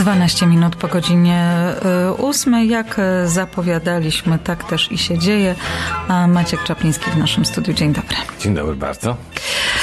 12 0.00 0.46
minut 0.46 0.76
po 0.76 0.88
godzinie 0.88 1.52
8. 2.18 2.54
E, 2.54 2.64
Jak 2.64 2.98
e, 2.98 3.28
zapowiadaliśmy, 3.28 4.38
tak 4.38 4.64
też 4.64 4.92
i 4.92 4.98
się 4.98 5.18
dzieje. 5.18 5.54
Maciek 6.28 6.62
Czapliński 6.64 7.10
w 7.10 7.16
naszym 7.16 7.44
studiu. 7.44 7.74
Dzień 7.74 7.92
dobry. 7.92 8.16
Dzień 8.40 8.54
dobry 8.54 8.76
bardzo. 8.76 9.16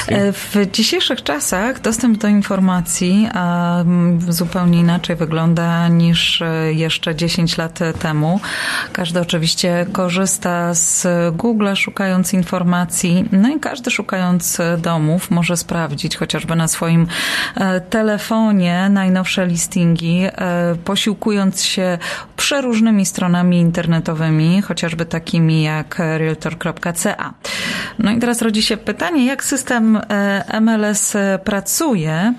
E, 0.07 0.33
w 0.33 0.55
dzisiejszych 0.71 1.23
czasach 1.23 1.81
dostęp 1.81 2.17
do 2.17 2.27
informacji 2.27 3.29
zupełnie 4.29 4.79
inaczej 4.79 5.15
wygląda 5.15 5.87
niż 5.87 6.43
jeszcze 6.69 7.15
10 7.15 7.57
lat 7.57 7.79
temu. 7.99 8.39
Każdy 8.93 9.21
oczywiście 9.21 9.85
korzysta 9.91 10.73
z 10.73 11.07
Google 11.35 11.73
szukając 11.75 12.33
informacji, 12.33 13.25
no 13.31 13.49
i 13.49 13.59
każdy 13.59 13.91
szukając 13.91 14.57
domów 14.77 15.31
może 15.31 15.57
sprawdzić 15.57 16.17
chociażby 16.17 16.55
na 16.55 16.67
swoim 16.67 17.07
telefonie 17.89 18.89
najnowsze 18.89 19.47
listingi 19.47 20.27
E, 20.37 20.75
posiłkując 20.75 21.63
się 21.63 21.97
przeróżnymi 22.37 23.05
stronami 23.05 23.59
internetowymi, 23.59 24.61
chociażby 24.61 25.05
takimi 25.05 25.63
jak 25.63 25.99
realtor.ca. 25.99 27.33
No 27.99 28.11
i 28.11 28.19
teraz 28.19 28.41
rodzi 28.41 28.63
się 28.63 28.77
pytanie, 28.77 29.25
jak 29.25 29.43
system 29.43 29.99
e, 30.09 30.61
MLS 30.61 31.13
pracuje 31.43 32.33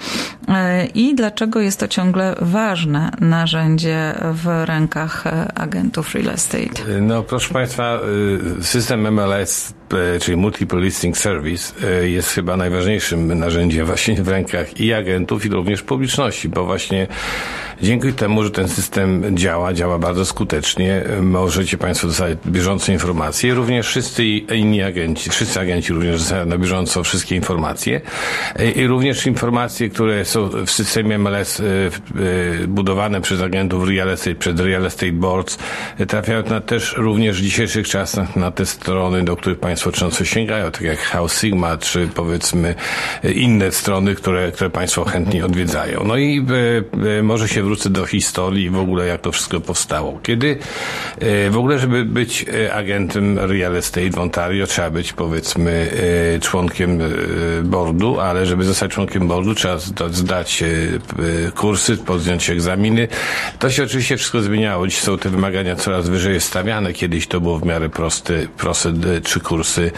e, 0.48 0.86
i 0.86 1.14
dlaczego 1.14 1.60
jest 1.60 1.80
to 1.80 1.88
ciągle 1.88 2.34
ważne 2.40 3.10
narzędzie 3.20 4.14
w 4.32 4.64
rękach 4.64 5.24
agentów 5.54 6.14
real 6.14 6.28
estate? 6.28 7.00
No 7.00 7.22
proszę 7.22 7.54
Państwa, 7.54 8.00
system 8.60 9.12
MLS 9.12 9.77
czyli 10.20 10.36
Multiple 10.36 10.80
Listing 10.80 11.18
Service 11.18 11.74
jest 12.06 12.28
chyba 12.30 12.56
najważniejszym 12.56 13.38
narzędziem 13.38 13.86
właśnie 13.86 14.14
w 14.14 14.28
rękach 14.28 14.80
i 14.80 14.92
agentów 14.92 15.46
i 15.46 15.48
również 15.48 15.82
publiczności, 15.82 16.48
bo 16.48 16.64
właśnie 16.64 17.06
Dzięki 17.82 18.12
temu, 18.12 18.44
że 18.44 18.50
ten 18.50 18.68
system 18.68 19.36
działa, 19.36 19.72
działa 19.72 19.98
bardzo 19.98 20.24
skutecznie, 20.24 21.04
możecie 21.22 21.78
Państwo 21.78 22.06
dostać 22.06 22.38
bieżące 22.46 22.92
informacje. 22.92 23.54
Również 23.54 23.86
wszyscy 23.86 24.24
inni 24.26 24.82
agenci, 24.82 25.30
wszyscy 25.30 25.60
agenci 25.60 25.92
również 25.92 26.18
dostają 26.18 26.46
na 26.46 26.58
bieżąco 26.58 27.02
wszystkie 27.02 27.36
informacje 27.36 28.00
i 28.76 28.86
również 28.86 29.26
informacje, 29.26 29.88
które 29.88 30.24
są 30.24 30.48
w 30.48 30.70
systemie 30.70 31.18
MLS 31.18 31.60
e, 31.60 31.64
e, 31.64 32.66
budowane 32.66 33.20
przez 33.20 33.42
agentów 33.42 33.88
real 33.88 34.08
estate, 34.08 34.34
przez 34.34 34.60
real 34.60 34.86
estate 34.86 35.12
boards, 35.12 35.58
trafiają 36.08 36.42
na 36.42 36.60
też 36.60 36.94
również 36.96 37.40
w 37.40 37.42
dzisiejszych 37.42 37.88
czasach 37.88 38.36
na 38.36 38.50
te 38.50 38.66
strony, 38.66 39.24
do 39.24 39.36
których 39.36 39.58
Państwo 39.58 39.77
często 39.92 40.24
sięgają, 40.24 40.70
tak 40.70 40.82
jak 40.82 40.98
House 40.98 41.40
Sigma, 41.40 41.76
czy 41.76 42.08
powiedzmy 42.14 42.74
inne 43.34 43.72
strony, 43.72 44.14
które, 44.14 44.52
które 44.52 44.70
Państwo 44.70 45.04
chętnie 45.04 45.44
odwiedzają. 45.44 46.04
No 46.04 46.16
i 46.16 46.46
e, 47.18 47.22
może 47.22 47.48
się 47.48 47.62
wrócę 47.62 47.90
do 47.90 48.06
historii 48.06 48.70
w 48.70 48.78
ogóle, 48.78 49.06
jak 49.06 49.20
to 49.20 49.32
wszystko 49.32 49.60
powstało. 49.60 50.20
Kiedy 50.22 50.58
e, 51.18 51.50
w 51.50 51.58
ogóle, 51.58 51.78
żeby 51.78 52.04
być 52.04 52.46
e, 52.66 52.74
agentem 52.74 53.38
real 53.38 53.76
estate 53.76 54.10
w 54.10 54.18
Ontario, 54.18 54.66
trzeba 54.66 54.90
być 54.90 55.12
powiedzmy 55.12 55.90
e, 56.36 56.40
członkiem 56.40 56.98
boardu, 57.64 58.20
ale 58.20 58.46
żeby 58.46 58.64
zostać 58.64 58.90
członkiem 58.90 59.28
boardu, 59.28 59.54
trzeba 59.54 59.78
zdać 60.10 60.64
kursy, 61.54 61.96
podjąć 61.96 62.50
egzaminy. 62.50 63.08
To 63.58 63.70
się 63.70 63.82
oczywiście 63.82 64.16
wszystko 64.16 64.42
zmieniało. 64.42 64.86
Dziś 64.86 64.98
są 64.98 65.18
te 65.18 65.30
wymagania 65.30 65.76
coraz 65.76 66.08
wyżej 66.08 66.40
stawiane. 66.40 66.92
Kiedyś 66.92 67.26
to 67.26 67.40
było 67.40 67.58
w 67.58 67.64
miarę 67.64 67.88
proste, 67.88 68.34
proste 68.56 68.92
trzy 69.22 69.40
kursy, 69.68 69.90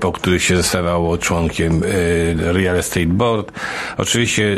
po 0.00 0.12
których 0.12 0.42
się 0.42 0.56
zostawało 0.56 1.18
członkiem 1.18 1.82
real 2.36 2.76
estate 2.76 3.06
board. 3.06 3.52
Oczywiście 3.96 4.56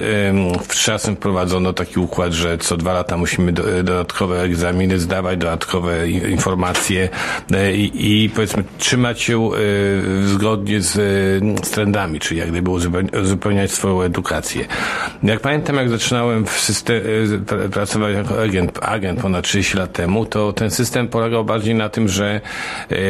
w 0.68 0.74
czasem 0.74 1.16
wprowadzono 1.16 1.72
taki 1.72 2.00
układ, 2.00 2.32
że 2.32 2.58
co 2.58 2.76
dwa 2.76 2.92
lata 2.92 3.16
musimy 3.16 3.52
do, 3.52 3.62
dodatkowe 3.62 4.42
egzaminy 4.42 4.98
zdawać, 4.98 5.38
dodatkowe 5.38 6.10
informacje 6.10 7.08
e, 7.52 7.74
i, 7.74 8.24
i 8.24 8.30
powiedzmy 8.30 8.64
trzymać 8.78 9.20
się 9.20 9.38
e, 9.38 9.48
zgodnie 10.28 10.80
z, 10.80 10.92
z 11.66 11.70
trendami, 11.70 12.20
czyli 12.20 12.40
jak 12.40 12.50
gdyby 12.50 12.70
uzupełniać 13.22 13.70
swoją 13.70 14.02
edukację. 14.02 14.66
Jak 15.22 15.40
pamiętam, 15.40 15.76
jak 15.76 15.88
zaczynałem 15.88 16.46
w 16.46 16.60
system, 16.60 17.02
e, 17.64 17.68
pracować 17.68 18.14
jako 18.14 18.42
agent, 18.42 18.78
agent 18.82 19.20
ponad 19.20 19.44
30 19.44 19.76
lat 19.76 19.92
temu, 19.92 20.26
to 20.26 20.52
ten 20.52 20.70
system 20.70 21.08
polegał 21.08 21.44
bardziej 21.44 21.74
na 21.74 21.88
tym, 21.88 22.08
że 22.08 22.40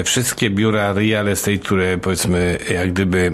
wszystkie 0.04 0.50
biura 0.50 0.92
real 0.92 1.28
estate, 1.38 1.58
które 1.58 1.98
powiedzmy 1.98 2.58
jak 2.70 2.92
gdyby 2.92 3.32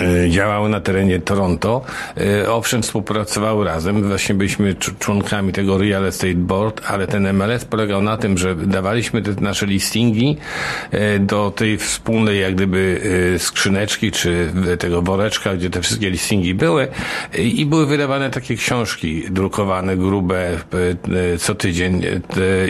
E, 0.00 0.30
działały 0.30 0.68
na 0.68 0.80
terenie 0.80 1.20
Toronto. 1.20 1.82
E, 2.16 2.52
owszem, 2.52 2.82
współpracowały 2.82 3.64
razem. 3.64 4.08
Właśnie 4.08 4.34
byliśmy 4.34 4.74
członkami 4.98 5.52
tego 5.52 5.78
Real 5.78 6.04
Estate 6.04 6.34
Board, 6.34 6.82
ale 6.86 7.06
ten 7.06 7.32
MLS 7.32 7.64
polegał 7.64 8.02
na 8.02 8.16
tym, 8.16 8.38
że 8.38 8.56
dawaliśmy 8.56 9.22
te 9.22 9.40
nasze 9.40 9.66
listingi 9.66 10.36
e, 10.90 11.18
do 11.18 11.50
tej 11.50 11.78
wspólnej 11.78 12.40
jak 12.40 12.54
gdyby 12.54 13.00
skrzyneczki, 13.38 14.12
czy 14.12 14.52
tego 14.78 15.02
woreczka, 15.02 15.54
gdzie 15.54 15.70
te 15.70 15.82
wszystkie 15.82 16.10
listingi 16.10 16.54
były 16.54 16.88
i 17.38 17.66
były 17.66 17.86
wydawane 17.86 18.30
takie 18.30 18.56
książki 18.56 19.24
drukowane, 19.30 19.96
grube, 19.96 20.50
co 21.38 21.54
tydzień 21.54 22.02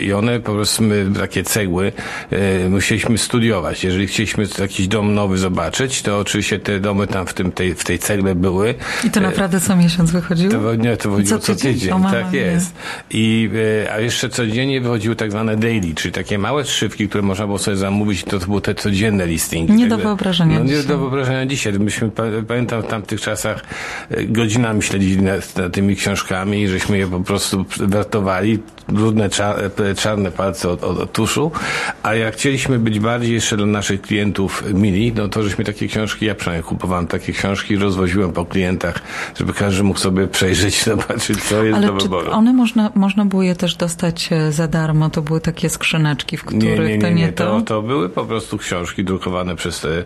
i 0.01 0.13
one 0.13 0.39
po 0.39 0.53
prostu 0.53 0.83
my, 0.83 1.05
takie 1.19 1.43
cegły 1.43 1.91
musieliśmy 2.69 3.17
studiować. 3.17 3.83
Jeżeli 3.83 4.07
chcieliśmy 4.07 4.45
jakiś 4.59 4.87
dom 4.87 5.13
nowy 5.13 5.37
zobaczyć, 5.37 6.01
to 6.01 6.19
oczywiście 6.19 6.59
te 6.59 6.79
domy 6.79 7.07
tam 7.07 7.16
tam 7.17 7.27
w, 7.27 7.33
tym, 7.33 7.51
tej, 7.51 7.75
w 7.75 7.83
tej 7.83 7.99
cegle 7.99 8.35
były. 8.35 8.75
I 9.03 9.09
to 9.09 9.21
naprawdę 9.21 9.59
co 9.59 9.75
miesiąc 9.75 10.11
wychodziło? 10.11 10.51
To, 10.51 10.75
nie, 10.75 10.97
to 10.97 11.09
wychodziło 11.09 11.39
co 11.39 11.55
tydzień, 11.55 11.73
co 11.73 11.79
tydzień 11.79 11.89
mama, 11.89 12.11
tak 12.11 12.33
jest. 12.33 12.73
I, 13.11 13.49
e, 13.85 13.93
a 13.93 13.99
jeszcze 13.99 14.29
codziennie 14.29 14.81
wychodziły 14.81 15.15
tak 15.15 15.31
zwane 15.31 15.57
daily, 15.57 15.95
czyli 15.95 16.11
takie 16.11 16.37
małe 16.37 16.65
szywki, 16.65 17.09
które 17.09 17.21
można 17.21 17.45
było 17.45 17.57
sobie 17.57 17.77
zamówić, 17.77 18.23
to, 18.23 18.39
to 18.39 18.45
były 18.45 18.61
te 18.61 18.75
codzienne 18.75 19.27
listingi. 19.27 19.73
Nie 19.73 19.87
do 19.87 19.97
wyobrażenia 19.97 20.59
no, 20.59 20.65
Nie 20.65 20.83
do 20.83 20.97
wyobrażenia 20.97 21.45
dzisiaj. 21.45 21.73
Myśmy, 21.73 22.11
pamiętam 22.47 22.81
w 22.81 22.87
tamtych 22.87 23.21
czasach 23.21 23.63
e, 24.09 24.23
godzinami 24.23 24.83
śledzili 24.83 25.21
nad, 25.21 25.57
nad 25.57 25.73
tymi 25.73 25.95
książkami 25.95 26.61
i 26.61 26.67
żeśmy 26.67 26.97
je 26.97 27.07
po 27.07 27.19
prostu 27.19 27.65
wertowali, 27.79 28.59
brudne, 28.87 29.29
e, 29.89 29.95
czarne 29.95 30.31
palce 30.31 30.69
od, 30.69 30.83
od, 30.83 30.99
od 30.99 31.11
tuszu, 31.11 31.51
a 32.03 32.15
jak 32.15 32.33
chcieliśmy 32.33 32.79
być 32.79 32.99
bardziej 32.99 33.33
jeszcze 33.33 33.57
dla 33.57 33.65
naszych 33.65 34.01
klientów 34.01 34.63
mili, 34.73 35.13
no 35.13 35.27
to 35.27 35.43
żeśmy 35.43 35.65
takie 35.65 35.87
książki, 35.87 36.25
ja 36.25 36.35
przynajmniej 36.35 36.63
kupowałem 36.63 37.06
takie 37.07 37.33
książki, 37.33 37.75
rozwoziłem 37.77 38.31
po 38.33 38.45
klientach, 38.45 39.01
żeby 39.35 39.53
każdy 39.53 39.83
mógł 39.83 39.99
sobie 39.99 40.27
przejrzeć, 40.27 40.83
zobaczyć, 40.83 41.43
co 41.43 41.63
jest 41.63 41.77
Ale 41.77 41.87
do 41.87 41.93
wyboru. 41.93 42.31
one 42.31 42.53
można, 42.53 42.91
można 42.95 43.25
było 43.25 43.43
je 43.43 43.55
też 43.55 43.75
dostać 43.75 44.29
e, 44.31 44.51
za 44.51 44.67
darmo? 44.67 45.09
To 45.09 45.21
były 45.21 45.41
takie 45.41 45.69
skrzyneczki, 45.69 46.37
w 46.37 46.43
których 46.43 46.63
nie, 46.63 46.77
nie, 46.77 46.97
nie, 46.97 47.01
to 47.01 47.09
nie, 47.09 47.15
nie 47.15 47.31
to? 47.31 47.61
to? 47.61 47.81
Były 47.81 48.09
po 48.09 48.25
prostu 48.25 48.57
książki 48.57 49.03
drukowane 49.03 49.55
przez 49.55 49.85
e, 49.85 50.05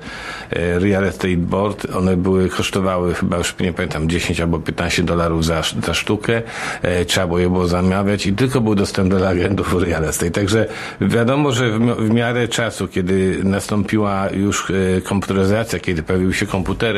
Real 0.79 1.03
Estate 1.03 1.37
Board. 1.37 1.87
One 1.95 2.17
były, 2.17 2.49
kosztowały 2.49 3.13
chyba 3.13 3.37
już 3.37 3.55
nie 3.59 3.73
pamiętam, 3.73 4.09
10 4.09 4.41
albo 4.41 4.59
15 4.59 5.03
dolarów 5.03 5.45
za, 5.45 5.61
za 5.85 5.93
sztukę. 5.93 6.41
E, 6.81 7.05
trzeba 7.05 7.27
było 7.27 7.39
je 7.39 7.49
było 7.49 7.67
zamawiać 7.67 8.25
i 8.25 8.33
tylko 8.33 8.61
był 8.61 8.75
dostęp 8.75 9.09
dla 9.09 9.29
agentów 9.29 9.73
Real 9.73 10.05
Estate. 10.05 10.31
Także 10.31 10.65
wiadomo, 11.01 11.51
że 11.51 11.71
w, 11.71 11.79
w 11.79 12.09
miarę 12.09 12.47
czasu, 12.47 12.87
kiedy 12.87 13.39
nastąpiła 13.43 14.29
już 14.29 14.71
komputeryzacja, 15.03 15.79
kiedy 15.79 16.03
pojawiły 16.03 16.33
się 16.33 16.45
komputery, 16.45 16.90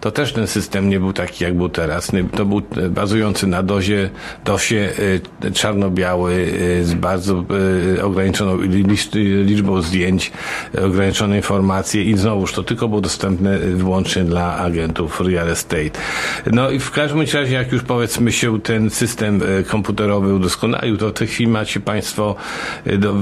to 0.00 0.10
też 0.10 0.32
ten 0.32 0.46
system 0.46 0.88
nie 0.88 1.00
był 1.00 1.12
taki, 1.12 1.44
jak 1.44 1.54
był 1.54 1.68
teraz. 1.68 2.12
To 2.36 2.44
był 2.44 2.62
e, 2.76 2.88
bazujący 2.88 3.46
na 3.46 3.62
dozie, 3.62 4.10
dosie 4.44 4.92
e, 5.44 5.50
czarno-biały 5.50 6.52
e, 6.80 6.84
z 6.84 6.94
bardzo 6.94 7.44
ograniczoną 8.02 8.58
liczbą 9.44 9.82
zdjęć, 9.82 10.32
ograniczone 10.84 11.36
informacje 11.36 12.04
i 12.04 12.18
znowuż 12.18 12.52
to 12.52 12.62
tylko 12.62 12.88
było 12.88 13.00
dostępne 13.00 13.58
wyłącznie 13.58 14.24
dla 14.24 14.56
agentów 14.56 15.20
real 15.20 15.48
estate. 15.48 15.90
No 16.52 16.70
i 16.70 16.78
w 16.78 16.90
każdym 16.90 17.20
razie, 17.20 17.54
jak 17.54 17.72
już 17.72 17.82
powiedzmy 17.82 18.32
się 18.32 18.60
ten 18.60 18.90
system 18.90 19.40
komputerowy 19.68 20.34
udoskonalił, 20.34 20.96
to 20.96 21.08
w 21.08 21.12
tej 21.12 21.28
chwili 21.28 21.50
macie 21.50 21.80
Państwo 21.80 22.34
do, 22.98 23.14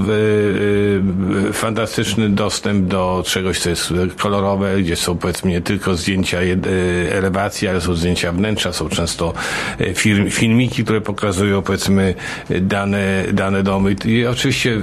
fantastyczny 1.53 2.29
dostęp 2.29 2.87
do 2.87 3.23
czegoś, 3.25 3.59
co 3.59 3.69
jest 3.69 3.93
kolorowe, 4.17 4.81
gdzie 4.81 4.95
są 4.95 5.17
powiedzmy 5.17 5.51
nie 5.51 5.61
tylko 5.61 5.95
zdjęcia 5.95 6.16
e, 6.23 7.13
elewacji, 7.13 7.67
ale 7.67 7.81
są 7.81 7.95
zdjęcia 7.95 8.31
wnętrza, 8.31 8.73
są 8.73 8.89
często 8.89 9.33
e, 9.79 9.93
film, 9.93 10.29
filmiki, 10.29 10.83
które 10.83 11.01
pokazują 11.01 11.61
powiedzmy 11.61 12.13
dane, 12.61 13.23
dane 13.33 13.63
domy. 13.63 13.95
I 14.05 14.25
oczywiście 14.25 14.77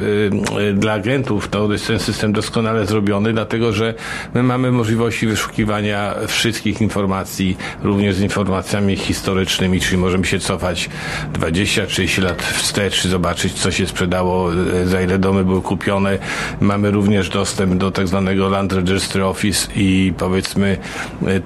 e, 0.61 0.73
dla 0.73 0.93
agentów 0.93 1.49
to 1.49 1.73
jest 1.73 1.87
ten 1.87 1.99
system 1.99 2.33
doskonale 2.33 2.87
zrobiony, 2.87 3.33
dlatego 3.33 3.73
że 3.73 3.95
my 4.35 4.43
mamy 4.43 4.73
możliwości 4.73 5.27
wyszukiwania 5.27 6.15
wszystkich 6.27 6.81
informacji, 6.81 7.57
również 7.83 8.15
z 8.15 8.21
informacjami 8.21 8.97
historycznymi, 8.97 9.81
czyli 9.81 9.97
możemy 9.97 10.25
się 10.25 10.39
cofać 10.39 10.91
20-30 11.33 12.23
lat 12.23 12.43
wstecz, 12.43 13.07
zobaczyć 13.07 13.53
co 13.53 13.71
się 13.71 13.87
sprzedało, 13.87 14.51
za 14.85 15.03
ile 15.03 15.19
domy 15.19 15.45
były 15.45 15.63
kupione. 15.63 16.19
Mamy 16.61 16.91
również 16.91 17.29
dostęp 17.29 17.75
do 17.75 17.91
tak 17.91 18.09
zwanego 18.09 18.49
Land 18.49 18.73
Registry 18.73 19.25
Office 19.25 19.69
i 19.77 20.13
powiedzmy 20.19 20.77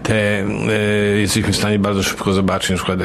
te 0.02 0.44
jesteśmy 1.20 1.52
w 1.52 1.56
stanie 1.56 1.78
bardzo 1.78 2.02
szybko 2.02 2.32
zobaczyć 2.32 2.70
na 2.70 2.76
przykład 2.76 2.98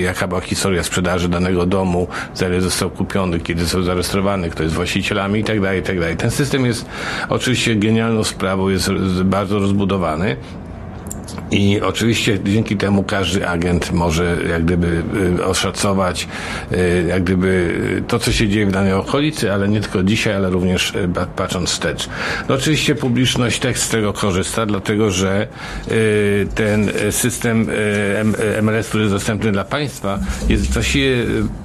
jaka 0.00 0.28
była 0.28 0.40
historia 0.40 0.82
sprzedaży 0.82 1.28
danego 1.28 1.66
domu, 1.66 2.08
za 2.34 2.48
ile 2.48 2.60
został 2.60 2.90
kupiony, 2.90 3.40
kiedy 3.40 3.62
został 3.62 3.82
zarejestrowany, 3.82 4.50
kto 4.50 4.62
jest 4.62 4.74
właścicielami 4.74 5.40
i 5.40 5.44
tak 5.44 5.60
dalej, 5.60 5.80
i 5.80 5.82
tak 5.82 6.00
dalej. 6.00 6.16
Ten 6.16 6.30
system 6.30 6.66
jest 6.66 6.86
oczywiście 7.28 7.76
genialną 7.76 8.24
sprawą, 8.24 8.68
jest 8.68 8.92
bardzo 9.24 9.58
rozbudowany. 9.58 10.36
I 11.52 11.80
oczywiście 11.80 12.38
dzięki 12.44 12.76
temu 12.76 13.02
każdy 13.02 13.48
agent 13.48 13.92
może 13.92 14.36
jak 14.50 14.64
gdyby 14.64 15.02
y, 15.38 15.44
oszacować 15.44 16.28
y, 16.72 17.04
jak 17.08 17.22
gdyby 17.22 17.48
y, 17.98 18.02
to, 18.08 18.18
co 18.18 18.32
się 18.32 18.48
dzieje 18.48 18.66
w 18.66 18.72
danej 18.72 18.92
okolicy, 18.92 19.52
ale 19.52 19.68
nie 19.68 19.80
tylko 19.80 20.02
dzisiaj, 20.02 20.34
ale 20.34 20.50
również 20.50 20.92
patrząc 21.36 21.70
wstecz. 21.70 22.08
No 22.48 22.54
oczywiście 22.54 22.94
publiczność 22.94 23.58
też 23.58 23.78
z 23.78 23.88
tego 23.88 24.12
korzysta, 24.12 24.66
dlatego 24.66 25.10
że 25.10 25.46
ten 26.54 26.90
system 27.10 27.66
MLS, 28.62 28.88
który 28.88 29.04
jest 29.04 29.14
dostępny 29.14 29.52
dla 29.52 29.64
państwa, 29.64 30.18
jest 30.48 30.72
właściwie 30.72 31.16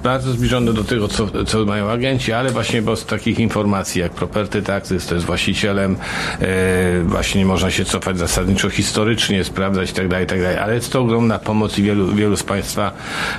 bardzo 0.02 0.32
zbliżony 0.32 0.72
do 0.72 0.84
tego, 0.84 1.08
co, 1.08 1.44
co 1.44 1.64
mają 1.64 1.90
agenci, 1.90 2.32
ale 2.32 2.50
właśnie 2.50 2.82
bez 2.82 3.06
takich 3.06 3.38
informacji 3.38 4.00
jak 4.00 4.12
property 4.12 4.62
taxes, 4.62 5.06
to 5.06 5.14
jest 5.14 5.26
właścicielem, 5.26 5.96
właśnie 7.04 7.46
można 7.46 7.70
się 7.70 7.84
cofać 7.84 8.18
zasadniczo 8.18 8.70
historycznie, 8.70 9.44
sprawdzać 9.44 9.77
sprawdzać 9.86 9.88
itd., 9.88 10.26
tak 10.26 10.38
itd., 10.38 10.54
tak 10.54 10.62
ale 10.62 10.74
jest 10.74 10.92
to 10.92 11.00
ogromna 11.00 11.38
pomoc 11.38 11.78
i 11.78 11.82
wielu, 11.82 12.14
wielu 12.14 12.36
z 12.36 12.42
Państwa 12.42 12.92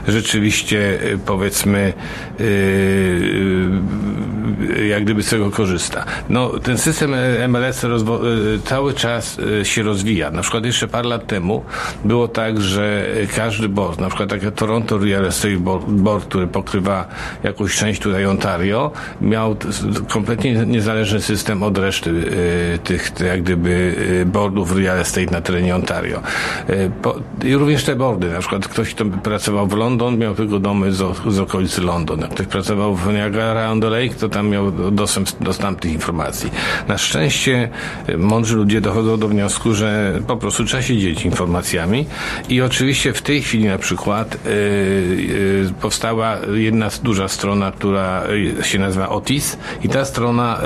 rzeczywiście 0.07 0.99
y, 1.03 1.17
powiedzmy 1.25 1.93
yy, 2.39 2.45
jak 4.89 5.03
gdyby 5.03 5.23
z 5.23 5.29
tego 5.29 5.51
korzysta. 5.51 6.05
No, 6.29 6.49
ten 6.49 6.77
system 6.77 7.11
MLS 7.47 7.85
cały 8.63 8.93
czas 8.93 9.37
się 9.63 9.83
rozwija. 9.83 10.31
Na 10.31 10.41
przykład 10.41 10.65
jeszcze 10.65 10.87
parę 10.87 11.09
lat 11.09 11.27
temu 11.27 11.63
było 12.05 12.27
tak, 12.27 12.61
że 12.61 13.05
każdy 13.35 13.69
board, 13.69 13.99
na 13.99 14.07
przykład 14.07 14.29
takie 14.29 14.51
Toronto 14.51 14.97
Real 14.97 15.25
Estate 15.25 15.57
Board, 15.87 16.25
który 16.25 16.47
pokrywa 16.47 17.07
jakąś 17.43 17.75
część 17.75 18.01
tutaj 18.01 18.25
Ontario, 18.25 18.91
miał 19.21 19.55
kompletnie 20.07 20.53
niezależny 20.53 21.21
system 21.21 21.63
od 21.63 21.77
reszty 21.77 22.13
tych 22.83 23.11
jak 23.25 23.43
gdyby 23.43 23.95
boardów 24.25 24.75
real 24.77 24.99
estate 24.99 25.31
na 25.31 25.41
terenie 25.41 25.75
Ontario. 25.75 26.21
E, 26.69 27.47
I 27.47 27.55
również 27.55 27.83
te 27.83 27.95
bordy, 27.95 28.31
na 28.31 28.39
przykład 28.39 28.67
ktoś, 28.67 28.93
kto 28.93 29.05
pracował 29.05 29.67
w 29.67 29.73
London, 29.73 30.17
miał 30.17 30.35
tylko 30.35 30.59
domy 30.59 30.93
z, 30.93 31.39
okolicy 31.39 31.81
London. 31.81 32.19
Jak 32.19 32.29
ktoś 32.29 32.47
pracował 32.47 32.95
w 32.95 33.13
Niagara 33.13 33.71
on 33.71 33.81
the 33.81 33.89
Lake, 33.89 34.15
to 34.15 34.29
tam 34.29 34.38
miał 34.43 34.71
dostęp 34.71 35.29
do 35.39 35.53
tamtych 35.53 35.91
informacji. 35.91 36.51
Na 36.87 36.97
szczęście 36.97 37.69
e, 38.07 38.17
mądrzy 38.17 38.55
ludzie 38.55 38.81
dochodzą 38.81 39.17
do 39.17 39.27
wniosku, 39.27 39.73
że 39.73 40.19
po 40.27 40.37
prostu 40.37 40.65
trzeba 40.65 40.83
się 40.83 40.97
dzielić 40.97 41.25
informacjami 41.25 42.05
i 42.49 42.61
oczywiście 42.61 43.13
w 43.13 43.21
tej 43.21 43.41
chwili 43.41 43.65
na 43.65 43.77
przykład 43.77 44.37
yy, 44.45 45.73
powstała 45.81 46.37
jedna 46.53 46.89
duża 47.03 47.27
strona, 47.27 47.71
która 47.71 48.23
się 48.63 48.79
nazywa 48.79 49.09
Otis 49.09 49.57
i 49.83 49.89
ta 49.89 50.05
strona 50.05 50.59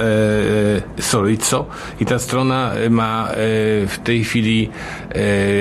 yy, 0.98 1.04
Sorico 1.04 1.66
i 2.00 2.06
ta 2.06 2.20
strona 2.20 2.72
ma 2.90 3.28
yy, 3.30 3.36
w 3.88 4.00
tej 4.04 4.24
chwili 4.24 4.70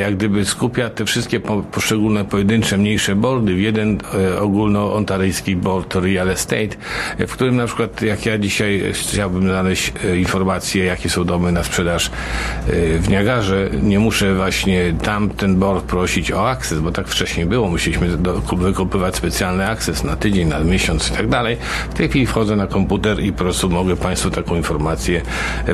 jak 0.00 0.16
gdyby 0.16 0.44
skupia 0.44 0.90
te 0.90 1.04
wszystkie 1.04 1.40
poszczególne 1.72 2.24
pojedyncze, 2.24 2.78
mniejsze 2.78 3.16
boardy 3.16 3.54
w 3.54 3.60
jeden 3.60 3.98
e, 4.14 4.40
ogólnoontaryjski 4.40 5.56
board 5.56 5.94
real 5.94 6.30
estate, 6.30 6.76
w 7.18 7.32
którym 7.32 7.56
na 7.56 7.66
przykład 7.66 8.02
jak 8.02 8.26
ja 8.26 8.38
dzisiaj 8.38 8.82
chciałbym 8.92 9.42
znaleźć 9.42 9.92
e, 10.04 10.16
informacje, 10.16 10.84
jakie 10.84 11.10
są 11.10 11.24
domy 11.24 11.52
na 11.52 11.64
sprzedaż 11.64 12.06
e, 12.06 12.98
w 12.98 13.08
Niagarze, 13.08 13.70
nie 13.82 13.98
muszę 13.98 14.34
właśnie 14.34 14.94
tam 15.02 15.30
ten 15.30 15.56
board 15.56 15.84
prosić 15.84 16.32
o 16.32 16.50
akces, 16.50 16.78
bo 16.78 16.92
tak 16.92 17.08
wcześniej 17.08 17.46
było, 17.46 17.68
musieliśmy 17.68 18.08
wykupywać 18.56 19.16
specjalny 19.16 19.68
akces 19.68 20.04
na 20.04 20.16
tydzień, 20.16 20.48
na 20.48 20.60
miesiąc 20.60 21.10
i 21.10 21.12
tak 21.12 21.28
dalej. 21.28 21.56
W 21.90 21.94
tej 21.94 22.08
chwili 22.08 22.26
wchodzę 22.26 22.56
na 22.56 22.66
komputer 22.66 23.20
i 23.20 23.32
po 23.32 23.38
prostu 23.38 23.70
mogę 23.70 23.96
Państwu 23.96 24.30
taką 24.30 24.56
informację 24.56 25.22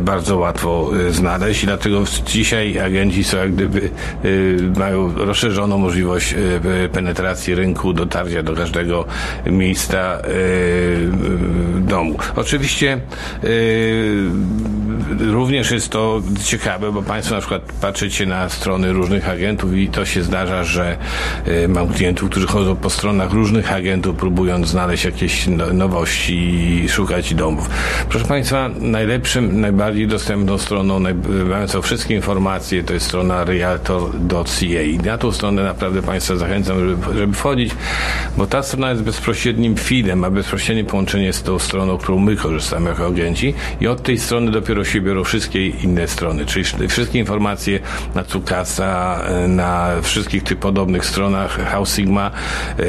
bardzo 0.01 0.37
łatwo 0.37 0.91
znaleźć. 1.11 1.63
I 1.63 1.67
dlatego 1.67 2.05
dzisiaj 2.27 2.79
agenci 2.79 3.25
są 3.25 3.37
jak 3.37 3.53
gdyby 3.55 3.68
mają 4.77 5.15
rozszerzoną 5.15 5.79
możliwość 5.79 6.35
y, 6.85 6.89
penetracji 6.89 7.55
rynku, 7.55 7.93
dotarcia 7.93 8.43
do 8.43 8.55
każdego 8.55 9.05
miejsca 9.47 10.19
y, 10.21 11.09
domu. 11.81 12.19
Oczywiście 12.37 13.01
również 15.21 15.71
jest 15.71 15.89
to 15.89 16.23
ciekawe, 16.45 16.93
bo 16.93 17.03
Państwo 17.03 17.35
na 17.35 17.41
przykład 17.41 17.63
patrzycie 17.81 18.27
na 18.27 18.49
strony 18.49 18.93
różnych 18.93 19.29
agentów 19.29 19.77
i 19.77 19.89
to 19.89 20.05
się 20.05 20.23
zdarza, 20.23 20.65
że 20.65 20.97
mam 21.69 21.89
klientów, 21.89 22.31
którzy 22.31 22.47
chodzą 22.47 22.77
po 22.77 22.91
stronach 22.91 23.33
różnych 23.33 23.73
agentów, 23.73 24.17
próbując 24.17 24.69
znaleźć 24.69 25.05
jakieś 25.05 25.47
no, 25.47 25.73
nowości 25.73 26.37
i 26.85 26.89
szukać 26.89 27.35
domów. 27.35 27.71
Proszę 28.09 28.27
Państwa, 28.27 28.71
najlepszym, 28.81 29.61
najbardziej 29.61 30.07
dostępną 30.07 30.59
stroną, 30.59 31.01
mającą 31.49 31.83
wszystkie 31.83 32.15
informacje, 32.15 32.85
to 32.85 32.95
jest 32.95 33.07
strona 33.07 33.45
Realtor 33.45 33.99
www.ecom.ca 33.99 34.83
i 34.83 34.99
na 34.99 35.19
tą 35.19 35.33
stronę 35.33 35.63
naprawdę 35.63 36.03
Państwa 36.03 36.37
zachęcam, 36.37 36.89
żeby, 36.89 37.19
żeby 37.19 37.33
wchodzić, 37.33 37.73
bo 38.37 38.47
ta 38.47 38.63
strona 38.63 38.91
jest 38.91 39.03
bezpośrednim 39.03 39.77
feedem, 39.77 40.19
ma 40.19 40.31
bezpośrednie 40.31 40.85
połączenie 40.85 41.33
z 41.33 41.43
tą 41.43 41.59
stroną, 41.59 41.99
którą 41.99 42.19
my 42.19 42.37
korzystamy 42.37 42.91
jako 42.91 43.07
agenci 43.07 43.55
i 43.81 43.87
od 43.87 44.03
tej 44.03 44.19
strony 44.19 44.51
dopiero 44.51 44.85
się 44.89 45.01
biorą 45.01 45.25
wszystkie 45.25 45.67
inne 45.67 46.09
strony, 46.09 46.47
czyli 46.47 46.89
wszystkie 46.89 47.19
informacje 47.19 47.81
na 48.15 48.25
Cukasa, 48.25 49.21
na 49.49 49.89
wszystkich 50.03 50.43
tych 50.43 50.59
podobnych 50.59 51.05
stronach 51.05 51.51
House 51.71 51.95
Sigma, 51.95 52.31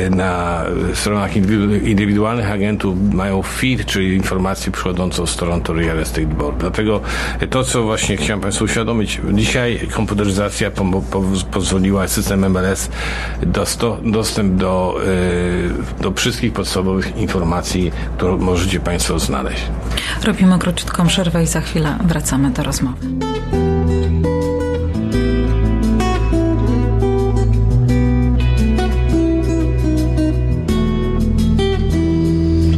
na 0.09 0.63
stronach 0.93 1.35
indywidualnych 1.83 2.51
agentów 2.51 3.13
mają 3.13 3.41
feed, 3.41 3.85
czyli 3.85 4.15
informacje 4.15 4.71
przychodzącą 4.71 5.25
z 5.25 5.35
Toronto 5.35 5.73
Real 5.73 5.99
Estate 5.99 6.27
Board. 6.27 6.57
Dlatego 6.57 7.01
to, 7.49 7.63
co 7.63 7.83
właśnie 7.83 8.17
chciałem 8.17 8.41
Państwu 8.41 8.63
uświadomić, 8.63 9.21
dzisiaj 9.33 9.87
komputeryzacja 9.95 10.71
pozwoliła 11.51 12.07
system 12.07 12.49
MLS 12.49 12.89
dostęp 14.03 14.55
do, 14.55 14.99
y, 15.99 16.01
do 16.03 16.11
wszystkich 16.11 16.53
podstawowych 16.53 17.17
informacji, 17.17 17.91
które 18.17 18.37
możecie 18.37 18.79
Państwo 18.79 19.19
znaleźć. 19.19 19.61
Robimy 20.23 20.59
króciutką 20.59 21.07
przerwę 21.07 21.43
i 21.43 21.47
za 21.47 21.61
chwilę 21.61 21.88
wracamy 21.97 22.51
do 22.51 22.63
rozmowy. 22.63 23.07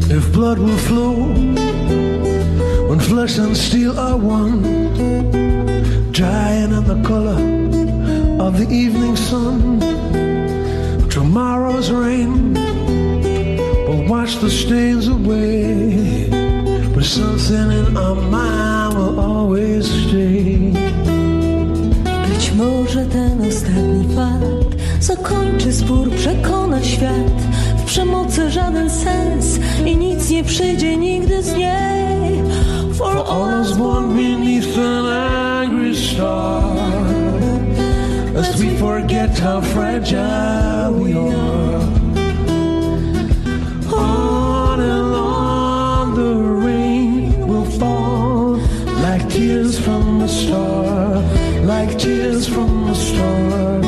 If 0.09 0.31
blood 0.33 0.59
will 0.59 0.77
flow 0.77 1.13
when 2.89 2.99
flesh 2.99 3.39
and 3.39 3.57
steel 3.57 3.99
are 3.99 4.17
one, 4.17 4.61
giant 6.11 6.73
in 6.73 6.83
the 6.83 7.01
color 7.07 7.39
of 8.47 8.57
the 8.59 8.67
evening 8.69 9.15
sun. 9.15 9.79
Tomorrow's 11.09 11.91
rain 11.91 12.53
will 13.87 14.05
wash 14.07 14.35
the 14.37 14.49
stains 14.49 14.90
żaden 28.71 28.89
sens 28.89 29.59
i 29.85 29.97
nic 29.97 30.29
nie 30.29 30.43
przyjdzie 30.43 30.97
nigdy 30.97 31.43
z 31.43 31.53
niej. 31.53 32.43
For 32.93 33.25
all 33.27 33.61
is 33.61 33.77
born 33.77 34.15
beneath 34.15 34.77
an 34.77 35.05
angry 35.05 35.95
star. 35.95 36.63
lest 38.33 38.59
we 38.59 38.77
forget 38.77 39.39
how 39.39 39.61
fragile 39.61 40.93
we 40.93 41.13
are. 41.13 41.81
On 43.93 44.79
and 44.79 45.15
on 45.15 46.15
the 46.15 46.33
rain 46.65 47.47
will 47.47 47.65
fall 47.79 48.57
like 49.03 49.27
tears 49.29 49.79
from 49.79 50.21
a 50.21 50.27
star, 50.27 51.23
like 51.65 51.97
tears 51.97 52.47
from 52.47 52.89
a 52.89 52.95
star. 52.95 53.81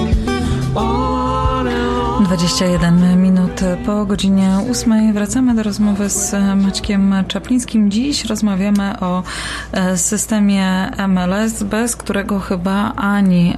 On 0.75 1.67
and 1.67 1.87
on. 1.97 2.25
21 2.25 3.22
minut 3.61 3.85
po 3.85 4.05
godzinie 4.05 4.49
8 4.71 5.13
wracamy 5.13 5.55
do 5.55 5.63
rozmowy 5.63 6.09
z 6.09 6.35
Maćkiem 6.55 7.15
Czaplińskim. 7.27 7.91
Dziś 7.91 8.25
rozmawiamy 8.25 8.99
o 8.99 9.23
e, 9.71 9.97
systemie 9.97 10.91
MLS, 11.07 11.63
bez 11.63 11.95
którego 11.95 12.39
chyba 12.39 12.93
ani 12.95 13.57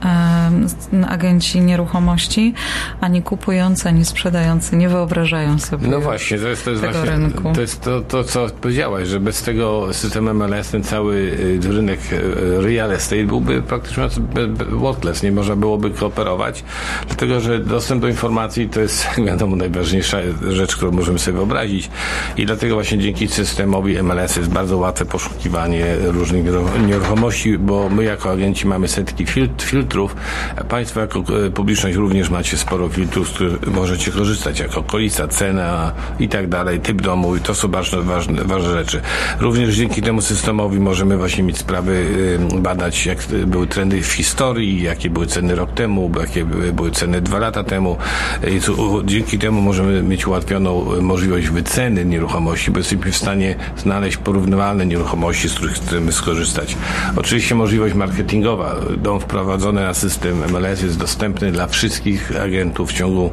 e, 0.93 1.07
agenci 1.07 1.61
nieruchomości, 1.61 2.53
ani 3.01 3.21
kupujący, 3.21 3.89
ani 3.89 4.05
sprzedający 4.05 4.75
nie 4.75 4.89
wyobrażają 4.89 5.59
sobie 5.59 5.87
No 5.87 6.01
właśnie, 6.01 6.39
to 6.39 6.47
jest, 6.47 6.65
to 6.65 6.69
jest 6.69 6.81
tego 6.81 6.93
właśnie, 6.93 7.15
rynku. 7.15 7.51
To 7.53 7.61
jest 7.61 7.81
to, 7.81 8.01
to, 8.01 8.23
co 8.23 8.47
powiedziałaś, 8.61 9.07
że 9.07 9.19
bez 9.19 9.43
tego 9.43 9.93
systemu 9.93 10.33
MLS 10.33 10.69
ten 10.69 10.83
cały 10.83 11.15
y, 11.15 11.59
rynek 11.63 11.99
y, 12.11 12.61
real 12.61 12.91
estate 12.91 13.23
byłby 13.23 13.61
praktycznie 13.61 14.03
worthless, 14.69 15.23
nie 15.23 15.31
można 15.31 15.55
byłoby 15.55 15.89
kooperować, 15.89 16.63
dlatego 17.07 17.39
że 17.39 17.59
dostęp 17.59 18.01
do 18.01 18.07
informacji 18.07 18.69
to 18.69 18.79
jest, 18.79 19.07
wiadomo, 19.27 19.55
najważniejsza 19.85 20.17
rzecz, 20.49 20.75
którą 20.75 20.91
możemy 20.91 21.19
sobie 21.19 21.37
wyobrazić 21.37 21.89
i 22.37 22.45
dlatego 22.45 22.75
właśnie 22.75 22.97
dzięki 22.97 23.27
systemowi 23.27 24.03
MLS 24.03 24.35
jest 24.35 24.49
bardzo 24.49 24.77
łatwe 24.77 25.05
poszukiwanie 25.05 25.85
różnych 26.03 26.43
nieruchomości, 26.87 27.57
bo 27.57 27.89
my 27.89 28.03
jako 28.03 28.31
agenci 28.31 28.67
mamy 28.67 28.87
setki 28.87 29.25
filtrów, 29.61 30.15
Państwo 30.69 30.99
jako 30.99 31.23
y, 31.47 31.51
publiczność 31.51 31.95
również 31.95 32.29
macie 32.29 32.57
sporo 32.57 32.89
filtrów, 32.89 33.29
z 33.29 33.31
których 33.31 33.67
możecie 33.67 34.11
korzystać, 34.11 34.59
jako 34.59 34.79
okolica, 34.79 35.27
cena 35.27 35.91
i 36.19 36.27
tak 36.27 36.49
dalej, 36.49 36.79
typ 36.79 37.01
domu 37.01 37.35
i 37.35 37.39
to 37.39 37.55
są 37.55 37.71
ważne, 37.71 38.01
ważne, 38.01 38.43
ważne 38.43 38.71
rzeczy. 38.71 39.01
Również 39.39 39.75
dzięki 39.75 40.01
temu 40.01 40.21
systemowi 40.21 40.79
możemy 40.79 41.17
właśnie 41.17 41.43
mieć 41.43 41.57
sprawy, 41.57 41.91
y, 42.55 42.61
badać 42.61 43.05
jak 43.05 43.17
były 43.47 43.67
trendy 43.67 44.01
w 44.01 44.11
historii, 44.13 44.81
jakie 44.81 45.09
były 45.09 45.27
ceny 45.27 45.55
rok 45.55 45.73
temu, 45.73 46.11
jakie 46.19 46.45
były 46.73 46.91
ceny 46.91 47.21
dwa 47.21 47.39
lata 47.39 47.63
temu. 47.63 47.97
Dzięki 49.05 49.39
temu 49.39 49.61
możemy 49.61 49.74
mieć 49.83 50.27
ułatwioną 50.27 51.01
możliwość 51.01 51.49
wyceny 51.49 52.05
nieruchomości, 52.05 52.71
bo 52.71 52.77
jesteśmy 52.77 53.11
w 53.11 53.17
stanie 53.17 53.55
znaleźć 53.77 54.17
porównywalne 54.17 54.85
nieruchomości, 54.85 55.49
z 55.49 55.53
których 55.53 55.73
chcemy 55.73 56.11
skorzystać. 56.11 56.77
Oczywiście 57.15 57.55
możliwość 57.55 57.95
marketingowa. 57.95 58.75
Dom 58.97 59.19
wprowadzony 59.19 59.81
na 59.81 59.93
system 59.93 60.37
MLS 60.51 60.81
jest 60.81 60.97
dostępny 60.97 61.51
dla 61.51 61.67
wszystkich 61.67 62.41
agentów 62.41 62.89
w 62.89 62.93
ciągu 62.93 63.31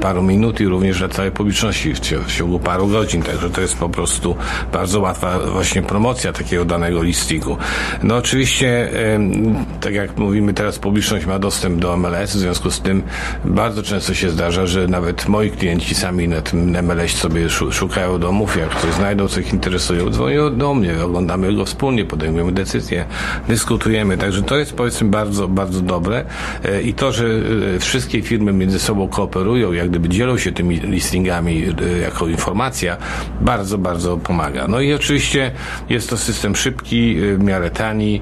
paru 0.00 0.22
minut 0.22 0.60
i 0.60 0.66
również 0.66 0.98
dla 0.98 1.08
całej 1.08 1.30
publiczności 1.30 1.94
w 1.94 2.32
ciągu 2.36 2.58
paru 2.58 2.86
godzin. 2.86 3.22
Także 3.22 3.50
to 3.50 3.60
jest 3.60 3.76
po 3.76 3.88
prostu 3.88 4.36
bardzo 4.72 5.00
łatwa 5.00 5.38
właśnie 5.38 5.82
promocja 5.82 6.32
takiego 6.32 6.64
danego 6.64 7.02
listingu. 7.02 7.56
No 8.02 8.16
oczywiście, 8.16 8.90
tak 9.80 9.94
jak 9.94 10.18
mówimy 10.18 10.54
teraz, 10.54 10.78
publiczność 10.78 11.26
ma 11.26 11.38
dostęp 11.38 11.80
do 11.80 11.96
MLS, 11.96 12.36
w 12.36 12.38
związku 12.38 12.70
z 12.70 12.80
tym 12.80 13.02
bardzo 13.44 13.82
często 13.82 14.14
się 14.14 14.30
zdarza, 14.30 14.66
że 14.66 14.88
nawet 14.88 15.28
moi 15.28 15.50
klienci 15.50 15.81
sami 15.90 16.28
na 16.28 16.42
tym 16.42 16.76
MLS 16.82 17.14
sobie 17.14 17.50
szukają 17.50 18.18
domów, 18.18 18.56
jak 18.56 18.80
coś 18.80 18.92
znajdą, 18.92 19.28
co 19.28 19.40
ich 19.40 19.52
interesuje, 19.52 20.10
dzwonią 20.10 20.56
do 20.56 20.74
mnie, 20.74 21.04
oglądamy 21.04 21.54
go 21.54 21.64
wspólnie, 21.64 22.04
podejmujemy 22.04 22.52
decyzje, 22.52 23.04
dyskutujemy, 23.48 24.18
także 24.18 24.42
to 24.42 24.56
jest 24.56 24.74
powiedzmy 24.74 25.08
bardzo, 25.08 25.48
bardzo 25.48 25.80
dobre. 25.80 26.24
E, 26.64 26.82
i 26.82 26.94
to, 26.94 27.12
że 27.12 27.26
e, 27.76 27.78
wszystkie 27.78 28.22
firmy 28.22 28.52
między 28.52 28.78
sobą 28.78 29.08
kooperują, 29.08 29.72
jak 29.72 29.90
gdyby 29.90 30.08
dzielą 30.08 30.38
się 30.38 30.52
tymi 30.52 30.80
listingami 30.80 31.64
e, 31.64 31.98
jako 31.98 32.26
informacja, 32.26 32.96
bardzo, 33.40 33.78
bardzo 33.78 34.16
pomaga. 34.16 34.68
No 34.68 34.80
i 34.80 34.92
oczywiście 34.92 35.50
jest 35.88 36.10
to 36.10 36.16
system 36.16 36.56
szybki, 36.56 37.16
w 37.36 37.44
miarę 37.44 37.70
tani 37.70 38.20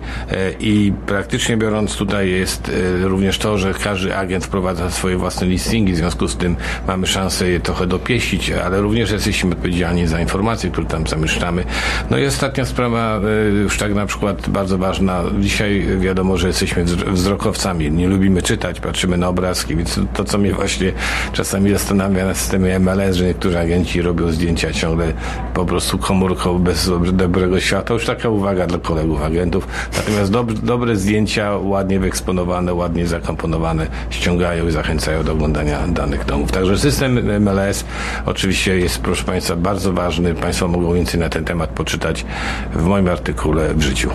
i 0.61 0.93
praktycznie 1.07 1.57
biorąc 1.57 1.97
tutaj 1.97 2.31
jest 2.31 2.71
również 3.03 3.39
to, 3.39 3.59
że 3.59 3.75
każdy 3.75 4.17
agent 4.17 4.45
wprowadza 4.45 4.91
swoje 4.91 5.17
własne 5.17 5.47
listingi, 5.47 5.93
w 5.93 5.97
związku 5.97 6.29
z 6.29 6.37
tym 6.37 6.57
mamy 6.87 7.07
szansę 7.07 7.50
je 7.51 7.61
trochę 7.61 7.87
dopieścić, 7.87 8.51
ale 8.51 8.81
również 8.81 9.11
jesteśmy 9.11 9.51
odpowiedzialni 9.51 10.07
za 10.07 10.21
informacje, 10.21 10.71
które 10.71 10.87
tam 10.87 11.07
zamieszczamy. 11.07 11.65
No 12.11 12.19
i 12.19 12.27
ostatnia 12.27 12.65
sprawa, 12.65 13.21
już 13.63 13.79
tak 13.79 13.95
na 13.95 14.07
przykład 14.07 14.49
bardzo 14.49 14.79
ważna. 14.79 15.23
Dzisiaj 15.41 15.87
wiadomo, 16.01 16.37
że 16.37 16.47
jesteśmy 16.47 16.85
wzrokowcami, 16.85 17.91
nie 17.91 18.09
lubimy 18.09 18.43
czytać, 18.43 18.81
patrzymy 18.81 19.17
na 19.17 19.29
obrazki, 19.29 19.77
więc 19.77 20.01
to, 20.15 20.25
co 20.25 20.39
mnie 20.39 20.53
właśnie 20.53 20.93
czasami 21.33 21.71
zastanawia 21.71 22.27
na 22.27 22.35
systemie 22.35 22.79
MLS, 22.79 23.17
że 23.17 23.27
niektórzy 23.27 23.59
agenci 23.59 24.03
robią 24.03 24.33
zdjęcia 24.33 24.73
ciągle 24.73 25.13
po 25.55 25.65
prostu 25.65 25.99
komórką 25.99 26.59
bez 26.59 26.91
dobrego 27.13 27.61
świata. 27.61 27.95
Już 27.95 28.07
taka 28.07 28.29
uwaga 28.29 28.67
dla 28.67 28.79
kolegów 28.79 29.23
agentów. 29.23 29.69
Natomiast 29.97 30.31
dob 30.31 30.53
dobre 30.53 30.97
zdjęcia, 30.97 31.57
ładnie 31.57 32.01
wyeksponowane, 32.01 32.75
ładnie 32.75 33.07
zakomponowane, 33.07 33.87
ściągają 34.11 34.69
i 34.69 34.71
zachęcają 34.71 35.25
do 35.25 35.33
oglądania 35.33 35.89
danych 35.89 36.25
domów. 36.25 36.53
Także 36.53 36.79
system 36.79 37.40
MLS 37.41 37.85
oczywiście 38.27 38.79
jest, 38.79 38.99
proszę 38.99 39.25
Państwa, 39.25 39.57
bardzo 39.57 39.93
ważny. 39.93 40.35
Państwo 40.35 40.69
mogą 40.69 40.95
więcej 40.95 41.21
na 41.21 41.29
ten 41.29 41.45
temat 41.45 41.71
poczytać 41.71 42.25
w 42.73 42.85
moim 42.85 43.09
artykule 43.09 43.75
w 43.75 43.83
życiu. 43.83 44.11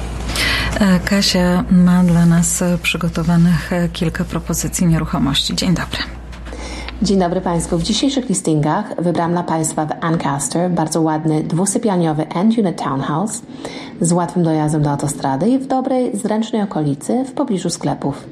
E, 0.80 1.00
Kasia 1.00 1.64
ma 1.72 2.04
dla 2.04 2.26
nas 2.26 2.64
przygotowanych 2.82 3.72
kilka 3.94 4.24
propozycji 4.24 4.88
nieruchomości. 4.88 5.56
Dzień 5.56 5.74
dobry. 5.74 6.16
Dzień 7.02 7.20
dobry 7.20 7.42
Państwu. 7.42 7.78
W 7.78 7.84
dzisiejszych 7.84 8.30
listingach 8.30 9.04
wybrałam 9.04 9.32
dla 9.32 9.44
Państwa 9.44 9.86
w 9.86 9.92
Ancaster 10.02 10.72
bardzo 10.72 11.02
ładny 11.02 11.44
dwusypialniowy 11.44 12.28
end 12.28 12.58
unit 12.58 12.84
townhouse 12.84 13.42
z 14.02 14.12
łatwym 14.12 14.44
dojazdem 14.44 14.82
do 14.82 14.92
autostrady 14.92 15.50
i 15.50 15.60
w 15.60 15.68
dobrej, 15.68 16.18
zręcznej 16.18 16.62
okolicy 16.62 17.26
w 17.28 17.32
pobliżu 17.32 17.70
sklepów. 17.70 18.24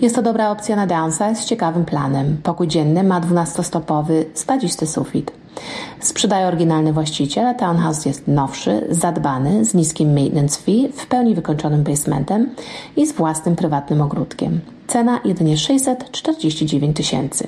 Jest 0.00 0.14
to 0.14 0.22
dobra 0.22 0.50
opcja 0.50 0.76
na 0.76 0.86
downsize 0.86 1.34
z 1.34 1.44
ciekawym 1.44 1.84
planem. 1.84 2.36
Pokój 2.42 2.68
dzienny 2.68 3.02
ma 3.02 3.20
12-stopowy, 3.20 4.24
spadzisty 4.34 4.86
sufit. 4.86 5.32
Sprzedaje 6.00 6.46
oryginalny 6.46 6.92
właściciel, 6.92 7.46
a 7.46 7.54
townhouse 7.54 8.06
jest 8.06 8.28
nowszy, 8.28 8.86
zadbany, 8.90 9.64
z 9.64 9.74
niskim 9.74 10.12
maintenance 10.12 10.60
fee, 10.60 10.88
w 10.96 11.06
pełni 11.06 11.34
wykończonym 11.34 11.82
basementem 11.82 12.54
i 12.96 13.06
z 13.06 13.12
własnym 13.12 13.56
prywatnym 13.56 14.00
ogródkiem. 14.00 14.60
Cena 14.86 15.20
jedynie 15.24 15.56
649 15.56 16.96
tysięcy. 16.96 17.46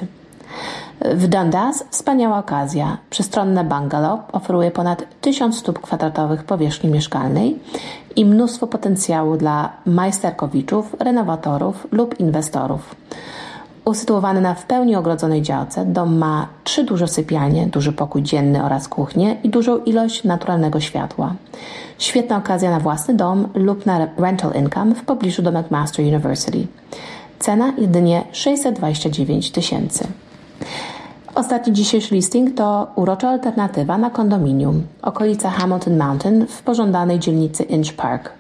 W 1.01 1.29
Dundas 1.29 1.85
wspaniała 1.91 2.39
okazja. 2.39 2.99
Przestronne 3.11 3.65
bungalow 3.65 4.21
oferuje 4.33 4.71
ponad 4.71 5.05
1000 5.21 5.59
stóp 5.59 5.79
kwadratowych 5.81 6.45
powierzchni 6.45 6.91
mieszkalnej 6.91 7.59
i 8.17 8.25
mnóstwo 8.25 8.67
potencjału 8.67 9.37
dla 9.37 9.73
majsterkowiczów, 9.87 10.97
renowatorów 11.01 11.87
lub 11.93 12.21
inwestorów. 12.21 12.95
Usytuowany 13.85 14.41
na 14.41 14.55
w 14.55 14.67
pełni 14.67 14.97
ogrodzonej 14.97 15.43
działce, 15.43 15.85
dom 15.85 16.19
ma 16.19 16.47
trzy 16.65 16.85
duże 16.85 17.09
sypialnie, 17.09 17.67
duży 17.67 17.93
pokój 17.93 18.23
dzienny 18.23 18.65
oraz 18.65 18.89
kuchnię 18.89 19.37
i 19.43 19.49
dużą 19.49 19.79
ilość 19.79 20.25
naturalnego 20.25 20.81
światła. 20.81 21.35
Świetna 21.99 22.37
okazja 22.37 22.71
na 22.71 22.81
własny 22.81 23.15
dom 23.15 23.49
lub 23.55 23.87
na 23.87 24.09
rental 24.17 24.53
income 24.55 24.95
w 24.95 25.05
pobliżu 25.05 25.43
do 25.43 25.53
McMaster 25.53 26.07
University. 26.07 26.67
Cena 27.39 27.73
jedynie 27.79 28.25
629 28.33 29.51
tysięcy. 29.51 30.09
Ostatni 31.35 31.73
dzisiejszy 31.73 32.15
listing 32.15 32.55
to 32.55 32.87
urocza 32.95 33.29
alternatywa 33.29 33.99
na 33.99 34.11
kondominium. 34.11 34.83
Okolica 35.03 35.51
Hamilton 35.51 35.97
Mountain 35.97 36.47
w 36.47 36.63
pożądanej 36.63 37.19
dzielnicy 37.19 37.63
Inch 37.63 37.93
Park. 37.93 38.33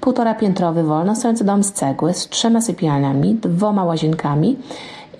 Półtora 0.00 0.34
piętrowy 0.34 0.82
wolno 0.82 1.16
stojący 1.16 1.44
dom 1.44 1.64
z 1.64 1.72
cegły 1.72 2.14
z 2.14 2.28
trzema 2.28 2.60
sypialniami, 2.60 3.34
dwoma 3.34 3.84
łazienkami 3.84 4.56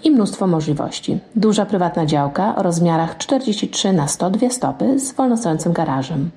i 0.04 0.10
mnóstwo 0.10 0.46
możliwości. 0.46 1.18
Duża 1.36 1.66
prywatna 1.66 2.06
działka 2.06 2.56
o 2.56 2.62
rozmiarach 2.62 3.16
43 3.16 3.92
na 3.92 4.08
102 4.08 4.50
stopy 4.50 4.98
z 4.98 5.12
wolno 5.12 5.36
stojącym 5.36 5.72
garażem. 5.72 6.30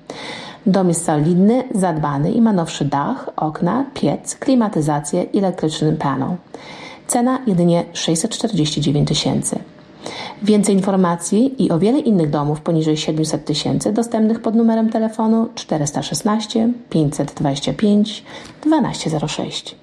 Dom 0.66 0.88
jest 0.88 1.04
solidny, 1.04 1.64
zadbany 1.74 2.32
i 2.32 2.40
ma 2.40 2.52
nowszy 2.52 2.84
dach, 2.84 3.30
okna, 3.36 3.84
piec, 3.94 4.36
klimatyzację 4.36 5.22
i 5.22 5.38
elektryczny 5.38 5.92
panel. 5.92 6.28
Cena 7.06 7.38
jedynie 7.46 7.84
649 7.92 9.08
tysięcy. 9.08 9.58
Więcej 10.42 10.74
informacji 10.74 11.64
i 11.64 11.70
o 11.70 11.78
wiele 11.78 11.98
innych 11.98 12.30
domów 12.30 12.60
poniżej 12.60 12.96
700 12.96 13.44
tysięcy 13.44 13.92
dostępnych 13.92 14.42
pod 14.42 14.54
numerem 14.54 14.90
telefonu 14.90 15.48
416 15.54 16.68
525 16.90 18.24
1206. 18.60 19.81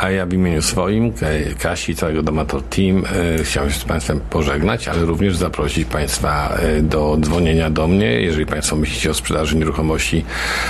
A 0.00 0.10
ja 0.10 0.26
w 0.26 0.32
imieniu 0.32 0.62
swoim, 0.62 1.12
Kasi, 1.58 1.94
całego 1.94 2.22
Domator 2.22 2.62
Team, 2.62 3.04
e, 3.38 3.44
chciałem 3.44 3.70
się 3.70 3.80
z 3.80 3.84
Państwem 3.84 4.20
pożegnać, 4.20 4.88
ale 4.88 5.04
również 5.04 5.36
zaprosić 5.36 5.84
Państwa 5.84 6.56
e, 6.58 6.82
do 6.82 7.16
dzwonienia 7.20 7.70
do 7.70 7.88
mnie. 7.88 8.20
Jeżeli 8.20 8.46
Państwo 8.46 8.76
myślicie 8.76 9.10
o 9.10 9.14
sprzedaży 9.14 9.56
nieruchomości 9.56 10.24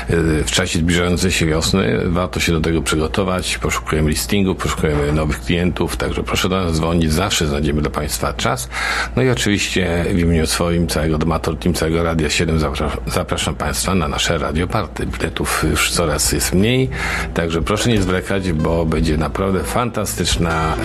e, 0.08 0.44
w 0.44 0.50
czasie 0.50 0.78
zbliżającej 0.78 1.30
się 1.30 1.46
wiosny, 1.46 2.00
warto 2.04 2.40
się 2.40 2.52
do 2.52 2.60
tego 2.60 2.82
przygotować. 2.82 3.58
Poszukujemy 3.58 4.10
listingu, 4.10 4.54
poszukujemy 4.54 5.12
nowych 5.12 5.40
klientów, 5.40 5.96
także 5.96 6.22
proszę 6.22 6.48
do 6.48 6.64
nas 6.64 6.76
dzwonić. 6.76 7.12
Zawsze 7.12 7.46
znajdziemy 7.46 7.82
dla 7.82 7.90
Państwa 7.90 8.32
czas. 8.32 8.68
No 9.16 9.22
i 9.22 9.28
oczywiście 9.30 10.04
w 10.14 10.18
imieniu 10.18 10.46
swoim, 10.46 10.86
całego 10.86 11.18
Domator 11.18 11.58
Team, 11.58 11.74
całego 11.74 12.02
Radia 12.02 12.30
7 12.30 12.58
zapraszam, 13.06 13.54
Państwa 13.54 13.94
na 13.94 14.08
nasze 14.08 14.38
radioparty. 14.38 15.06
Biletów 15.06 15.64
już 15.70 15.90
coraz 15.90 16.32
jest 16.32 16.54
mniej, 16.54 16.88
także 17.34 17.62
proszę 17.62 17.90
nie 17.90 18.02
zwlekać, 18.02 18.52
bo 18.52 18.86
będzie 18.86 19.19
naprawdę 19.20 19.64
fantastyczna 19.64 20.76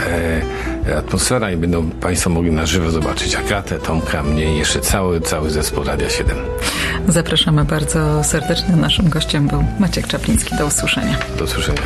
e, 0.88 0.98
atmosfera 0.98 1.51
i 1.51 1.58
będą 1.58 1.89
Państwo 1.89 2.30
mogli 2.30 2.51
na 2.51 2.65
żywo 2.65 2.92
zobaczyć 2.92 3.36
Agatę, 3.36 3.80
Tomka, 3.80 4.24
mnie 4.24 4.54
i 4.54 4.58
jeszcze 4.58 4.80
cały, 4.80 5.22
cały 5.22 5.50
zespół 5.50 5.84
Radia 5.84 6.10
7. 6.10 6.38
Zapraszamy 7.08 7.65
bardzo 7.65 8.24
serdecznie. 8.24 8.75
Naszym 8.75 9.10
gościem 9.10 9.48
był 9.48 9.63
Maciek 9.80 10.08
Czapliński. 10.08 10.56
Do 10.58 10.65
usłyszenia. 10.65 11.18
Do 11.38 11.44
usłyszenia. 11.44 11.82